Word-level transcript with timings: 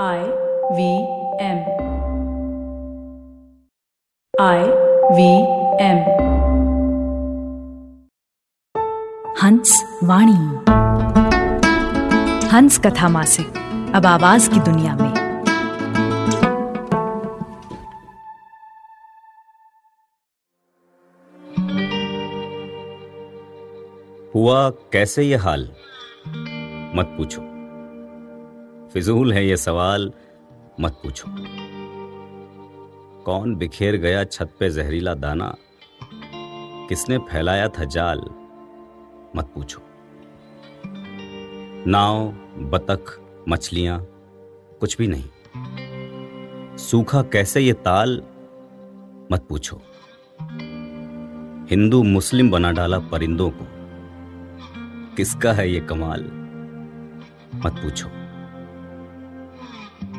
I 0.00 0.20
V 0.72 0.92
M 1.40 1.58
I 4.40 4.62
V 5.16 5.26
M 5.84 5.98
Hans 9.42 9.98
Vani. 10.04 10.38
Hans 12.48 12.78
कथा 12.78 13.08
मासिक 13.08 13.46
अब 13.94 14.06
आवाज़ 14.06 14.50
की 14.50 14.60
दुनिया 14.60 14.96
में। 14.96 15.12
हुआ 24.34 24.70
कैसे 24.70 25.22
ये 25.22 25.36
हाल? 25.36 25.70
मत 26.96 27.14
पूछो। 27.18 27.51
फिजूल 28.92 29.32
है 29.32 29.46
ये 29.46 29.56
सवाल 29.56 30.12
मत 30.80 30.92
पूछो। 30.92 31.24
कौन 33.22 33.56
बिखेर 33.56 33.96
गया 33.96 34.24
छत 34.24 34.54
पे 34.60 34.70
जहरीला 34.70 35.14
दाना? 35.14 35.56
किसने 36.88 37.18
फैलाया 37.18 37.68
था 37.68 37.84
जाल? 37.84 38.18
मत 39.36 39.44
पूछो। 39.54 39.80
नाव, 41.86 42.28
बतख, 42.70 43.20
मछलियाँ, 43.48 44.06
कुछ 44.80 44.98
भी 44.98 45.06
नहीं। 45.06 45.28
सूखा 46.76 47.22
कैसे 47.22 47.60
ये 47.60 47.72
ताल? 47.72 48.22
मत 49.32 49.46
पूछो। 49.48 49.82
हिंदू 51.70 52.02
मुस्लिम 52.02 52.50
बना 52.50 52.72
डाला 52.72 52.98
परिंदों 52.98 53.50
को। 53.50 53.66
किसका 55.16 55.52
है 55.52 55.70
ये 55.70 55.80
कमाल? 55.80 56.20
मत 57.54 57.72
पूछो। 57.72 58.21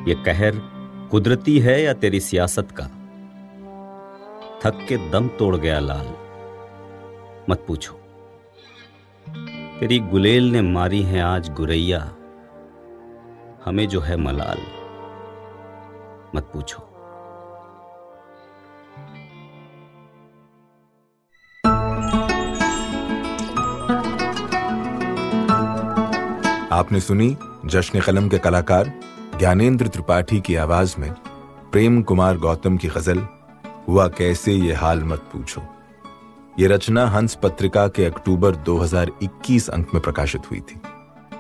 ये 0.07 0.16
कहर 0.16 0.53
कुदरती 1.12 1.59
है 1.59 1.84
या 1.84 1.93
तेरी 1.93 2.20
सियासत 2.20 2.67
का? 2.71 2.84
थक 4.59 4.86
के 4.89 5.09
दम 5.09 5.28
तोड़ 5.28 5.55
गया 5.55 5.80
लाल। 5.80 6.08
मत 7.50 7.66
पूछो। 7.67 7.94
तेरी 9.80 10.00
गुलेल 10.00 10.52
ने 10.52 10.61
मारी 10.61 11.02
है 11.02 11.22
आज 11.22 11.50
गुरैया। 11.50 12.16
हमें 13.66 13.88
जो 13.88 14.00
है 14.00 14.17
मलाल। 14.17 14.58
मत 16.35 16.44
पूछो। 16.44 16.89
आपने 26.75 27.00
सुनी 27.00 27.38
जश्न 27.66 28.00
कलम 28.00 28.30
के 28.30 28.38
कलाकार 28.39 29.12
ज्ञानेंद्र 29.44 29.88
त्रिपाठी 29.88 30.41
की 30.41 30.55
आवाज़ 30.55 30.95
में 30.99 31.13
प्रेम 31.72 32.02
कुमार 32.02 32.38
गौतम 32.38 32.77
की 32.77 32.88
गज़ल, 32.88 33.27
हुआ 33.88 34.08
कैसे 34.08 34.53
ये 34.53 34.73
हाल 34.73 35.03
मत 35.03 35.19
पूछो। 35.19 35.61
ये 36.59 36.67
रचना 36.67 37.08
हंस 37.08 37.35
पत्रिका 37.35 37.88
के 37.88 38.05
अक्टूबर 38.05 38.55
2021 38.55 39.69
अंक 39.69 39.88
में 39.94 40.03
प्रकाशित 40.03 40.52
हुई 40.52 40.59
थी। 40.59 40.81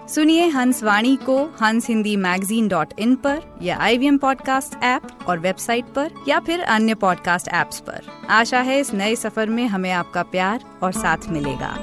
सुनिए 0.09 0.47
हंस 0.47 0.83
वाणी 0.83 1.15
को 1.15 1.45
हंस 1.45 1.87
हिंदी 1.87 2.15
मैगजीन 2.15 2.67
डॉट 2.67 2.93
इन 2.99 3.15
पर 3.15 3.41
या 3.61 3.77
आई 3.77 3.97
वी 3.97 4.17
पॉडकास्ट 4.17 4.83
ऐप 4.83 5.07
और 5.27 5.39
वेबसाइट 5.39 5.85
पर 5.85 6.11
या 6.27 6.39
फिर 6.39 6.61
अन्य 6.61 6.95
पॉडकास्ट 6.95 7.47
ऐप्स 7.47 7.79
पर। 7.79 8.01
आशा 8.29 8.59
है 8.59 8.79
इस 8.79 8.93
नए 8.93 9.15
सफ़र 9.15 9.49
में 9.49 9.67
हमें 9.67 9.91
आपका 9.91 10.23
प्यार 10.23 10.63
और 10.83 10.91
साथ 10.91 11.17
मिलेगा। 11.29 11.77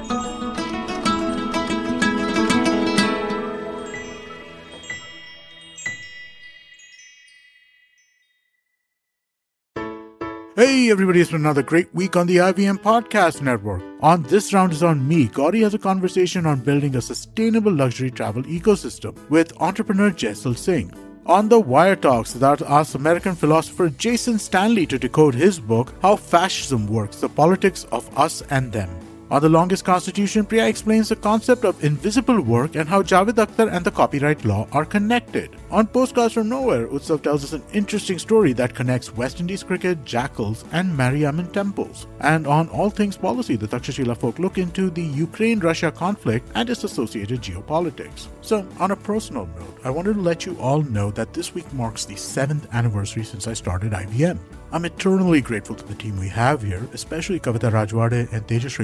Hey 10.61 10.91
everybody, 10.91 11.19
it's 11.19 11.31
been 11.31 11.41
another 11.41 11.63
great 11.63 11.91
week 11.95 12.15
on 12.15 12.27
the 12.27 12.35
IVM 12.37 12.77
Podcast 12.81 13.41
Network. 13.41 13.81
On 14.03 14.21
this 14.21 14.53
round 14.53 14.73
is 14.73 14.83
on 14.83 15.07
me. 15.07 15.25
Gauri 15.25 15.61
has 15.61 15.73
a 15.73 15.79
conversation 15.79 16.45
on 16.45 16.59
building 16.59 16.95
a 16.95 17.01
sustainable 17.01 17.71
luxury 17.71 18.11
travel 18.11 18.43
ecosystem 18.43 19.17
with 19.31 19.59
entrepreneur 19.59 20.11
Jaisal 20.11 20.55
Singh. 20.55 20.93
On 21.25 21.49
the 21.49 21.59
Wire 21.59 21.95
Talks, 21.95 22.33
that 22.33 22.61
asks 22.61 22.93
American 22.93 23.33
philosopher 23.33 23.89
Jason 23.89 24.37
Stanley 24.37 24.85
to 24.85 24.99
decode 24.99 25.33
his 25.33 25.59
book, 25.59 25.95
How 26.03 26.15
Fascism 26.15 26.85
Works 26.85 27.21
The 27.21 27.29
Politics 27.29 27.85
of 27.85 28.15
Us 28.15 28.43
and 28.51 28.71
Them. 28.71 29.10
On 29.31 29.41
The 29.41 29.47
Longest 29.47 29.85
Constitution, 29.85 30.45
Priya 30.45 30.67
explains 30.67 31.07
the 31.07 31.15
concept 31.15 31.63
of 31.63 31.81
invisible 31.85 32.41
work 32.41 32.75
and 32.75 32.89
how 32.89 33.01
Javed 33.01 33.35
Akhtar 33.35 33.71
and 33.71 33.85
the 33.85 33.89
copyright 33.89 34.43
law 34.43 34.67
are 34.73 34.83
connected. 34.83 35.55
On 35.71 35.87
Postcards 35.87 36.33
from 36.33 36.49
Nowhere, 36.49 36.87
Utsav 36.87 37.23
tells 37.23 37.45
us 37.45 37.53
an 37.53 37.63
interesting 37.71 38.19
story 38.19 38.51
that 38.51 38.75
connects 38.75 39.15
West 39.15 39.39
Indies 39.39 39.63
cricket, 39.63 40.03
jackals, 40.03 40.65
and 40.73 40.93
Mariamman 40.93 41.53
temples. 41.53 42.07
And 42.19 42.45
on 42.45 42.67
All 42.71 42.89
Things 42.89 43.15
Policy, 43.15 43.55
the 43.55 43.69
Takshashila 43.69 44.17
folk 44.17 44.37
look 44.37 44.57
into 44.57 44.89
the 44.89 45.01
Ukraine 45.01 45.59
Russia 45.59 45.93
conflict 45.93 46.49
and 46.55 46.69
its 46.69 46.83
associated 46.83 47.41
geopolitics. 47.41 48.27
So, 48.41 48.67
on 48.79 48.91
a 48.91 48.97
personal 48.97 49.45
note, 49.57 49.79
I 49.85 49.91
wanted 49.91 50.15
to 50.15 50.21
let 50.21 50.45
you 50.45 50.59
all 50.59 50.81
know 50.81 51.09
that 51.11 51.31
this 51.31 51.55
week 51.55 51.71
marks 51.71 52.03
the 52.03 52.17
seventh 52.17 52.67
anniversary 52.73 53.23
since 53.23 53.47
I 53.47 53.53
started 53.53 53.93
IVM. 53.93 54.39
I'm 54.73 54.85
eternally 54.85 55.41
grateful 55.41 55.75
to 55.75 55.85
the 55.85 55.95
team 55.95 56.17
we 56.17 56.29
have 56.29 56.61
here, 56.61 56.87
especially 56.93 57.41
Kavita 57.41 57.69
Rajwade 57.69 58.31
and 58.31 58.47
Tejas 58.47 58.79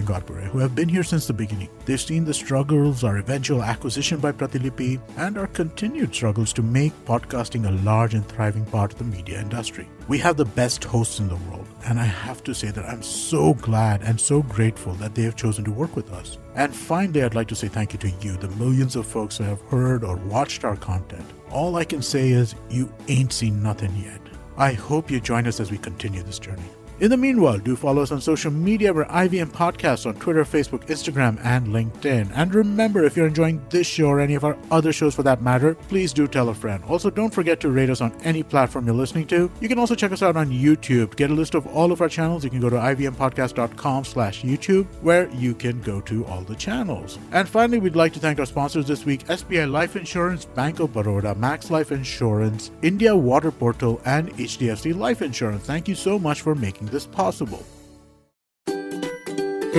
Who 0.46 0.60
have 0.60 0.76
been 0.76 0.90
here 0.90 1.04
since 1.04 1.28
the 1.28 1.34
beginning. 1.34 1.70
They've 1.86 2.00
seen 2.00 2.26
the 2.26 2.34
struggles, 2.34 3.04
our 3.04 3.18
eventual 3.18 3.64
acquisition 3.64 4.20
by 4.20 4.32
Pratilipi, 4.32 5.00
and 5.18 5.38
our 5.38 5.48
continued 5.48 6.14
struggles 6.14 6.54
to 6.54 6.62
make 6.62 6.94
podcasting 7.06 7.68
a 7.68 7.84
large 7.84 8.14
and 8.14 8.28
thriving 8.28 8.66
part 8.66 8.94
of 8.94 9.00
the 9.00 9.06
media 9.06 9.40
industry. 9.40 9.90
We 10.08 10.18
have 10.20 10.38
the 10.38 10.46
best 10.46 10.84
hosts 10.84 11.20
in 11.20 11.28
the 11.28 11.36
world, 11.36 11.68
and 11.86 12.00
I 12.00 12.06
have 12.06 12.44
to 12.44 12.54
say 12.54 12.72
that 12.72 12.86
I'm 12.86 13.04
so 13.04 13.54
glad 13.56 14.02
and 14.04 14.20
so 14.20 14.42
grateful 14.42 14.94
that 14.96 15.16
they 15.16 15.24
have 15.24 15.36
chosen 15.36 15.64
to 15.66 15.72
work 15.72 15.96
with 15.96 16.12
us. 16.14 16.38
And 16.56 16.76
finally, 16.76 17.24
I'd 17.24 17.36
like 17.36 17.48
to 17.50 17.56
say 17.56 17.68
thank 17.68 17.94
you 17.94 18.00
to 18.00 18.10
you, 18.22 18.38
the 18.38 18.50
millions 18.50 18.96
of 18.96 19.06
folks 19.06 19.38
who 19.38 19.44
have 19.44 19.62
heard 19.62 20.04
or 20.04 20.16
watched 20.16 20.64
our 20.64 20.76
content. 20.76 21.26
All 21.52 21.76
I 21.76 21.84
can 21.84 22.02
say 22.02 22.30
is, 22.30 22.56
you 22.70 22.92
ain't 23.08 23.34
seen 23.34 23.62
nothing 23.62 23.96
yet. 23.96 24.22
I 24.58 24.74
hope 24.74 25.12
you 25.12 25.20
join 25.20 25.46
us 25.46 25.60
as 25.60 25.72
we 25.72 25.78
continue 25.78 26.24
this 26.24 26.40
journey. 26.40 26.64
In 27.00 27.12
the 27.12 27.18
meanwhile, 27.18 27.60
do 27.60 27.76
follow 27.76 28.02
us 28.02 28.12
on 28.12 28.20
social 28.20 28.50
media. 28.50 28.92
We're 28.92 29.06
IVM 29.06 29.52
Podcasts 29.52 30.08
on 30.08 30.16
Twitter, 30.16 30.44
Facebook, 30.44 30.88
Instagram, 30.88 31.40
and 31.46 31.68
LinkedIn. 31.68 32.32
And 32.34 32.56
remember, 32.56 33.04
if 33.04 33.16
you're 33.16 33.28
enjoying 33.28 33.64
this 33.70 33.86
show 33.86 34.08
or 34.08 34.20
any 34.20 34.34
of 34.34 34.44
our 34.44 34.58
other 34.72 34.92
shows 34.92 35.14
for 35.14 35.22
that 35.22 35.44
matter, 35.44 35.76
please 35.76 36.12
do 36.12 36.28
tell 36.28 36.50
a 36.50 36.56
friend. 36.56 36.84
Also, 36.86 37.12
don't 37.12 37.32
forget 37.32 37.60
to 37.60 37.70
rate 37.70 37.92
us 37.92 38.02
on 38.02 38.12
any 38.24 38.42
platform 38.42 38.88
you're 38.88 38.96
listening 38.96 39.28
to. 39.28 39.52
You 39.62 39.70
can 39.70 39.78
also 39.78 39.94
check 39.94 40.12
us 40.12 40.24
out 40.24 40.36
on 40.36 40.50
YouTube. 40.50 41.12
To 41.12 41.16
get 41.18 41.30
a 41.30 41.36
list 41.36 41.54
of 41.54 41.68
all 41.68 41.92
of 41.92 42.02
our 42.02 42.10
channels, 42.10 42.44
you 42.44 42.50
can 42.50 42.60
go 42.60 42.70
to 42.72 42.78
ivmpodcast.com 42.78 44.04
slash 44.04 44.42
YouTube, 44.42 44.88
where 45.04 45.30
you 45.34 45.54
can 45.54 45.80
go 45.82 46.02
to 46.02 46.26
all 46.26 46.42
the 46.42 46.56
channels. 46.56 47.20
And 47.32 47.48
finally, 47.48 47.78
we'd 47.80 47.96
like 47.96 48.14
to 48.14 48.20
thank 48.20 48.40
our 48.40 48.46
sponsors 48.48 48.88
this 48.88 49.06
week, 49.06 49.24
SBI 49.28 49.70
Life 49.70 49.96
Insurance, 49.96 50.46
Bank 50.46 50.80
of 50.80 50.94
Baroda, 50.94 51.36
Max 51.36 51.70
Life 51.70 51.92
Insurance, 51.92 52.72
India 52.82 53.16
Water 53.16 53.52
Portal, 53.52 54.02
and 54.06 54.34
HDFC 54.34 54.98
Life 54.98 55.22
Insurance. 55.22 55.64
Thank 55.64 55.88
you 55.88 55.94
so 55.94 56.18
much 56.18 56.42
for 56.42 56.56
making 56.56 56.87
this 56.88 57.06
possible. 57.06 57.64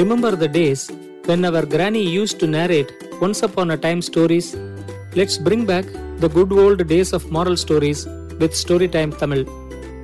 Remember 0.01 0.33
the 0.37 0.49
days 0.49 0.91
when 1.27 1.45
our 1.45 1.65
granny 1.65 2.03
used 2.03 2.39
to 2.41 2.47
narrate 2.47 2.93
once 3.21 3.43
upon 3.43 3.71
a 3.73 3.77
time 3.77 4.01
stories? 4.03 4.57
Let's 5.15 5.39
bring 5.39 5.65
back 5.67 5.87
the 6.23 6.29
good 6.29 6.53
old 6.53 6.87
days 6.87 7.13
of 7.13 7.31
moral 7.31 7.57
stories 7.57 8.07
with 8.41 8.53
Storytime 8.53 9.17
Tamil. 9.19 9.45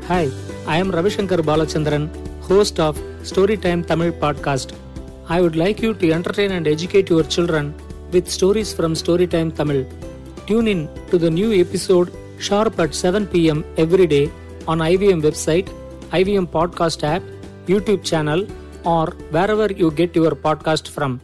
Hi, 0.09 0.31
I 0.67 0.79
am 0.79 0.91
Ravishankar 0.91 1.41
Balachandran, 1.51 2.05
host 2.49 2.81
of 2.81 2.99
Storytime 3.23 3.87
Tamil 3.87 4.13
podcast. 4.13 4.75
I 5.29 5.41
would 5.41 5.57
like 5.57 5.81
you 5.81 5.95
to 5.95 6.13
entertain 6.13 6.53
and 6.53 6.67
educate 6.67 7.09
your 7.09 7.23
children 7.23 7.75
with 8.13 8.29
stories 8.29 8.73
from 8.73 8.95
Storytime 8.95 9.55
Tamil. 9.55 9.87
Tune 10.47 10.69
in 10.69 10.89
to 11.11 11.19
the 11.19 11.31
new 11.31 11.53
episode 11.65 12.13
sharp 12.39 12.79
at 12.79 12.95
7 12.95 13.27
pm 13.27 13.65
every 13.77 14.07
day 14.07 14.31
on 14.67 14.79
IVM 14.79 15.23
website, 15.23 15.69
IVM 16.19 16.47
podcast 16.47 17.03
app, 17.03 17.23
YouTube 17.67 18.05
channel, 18.05 18.47
or 18.85 19.07
wherever 19.37 19.67
you 19.73 19.91
get 19.91 20.15
your 20.15 20.33
podcast 20.33 20.89
from. 20.89 21.21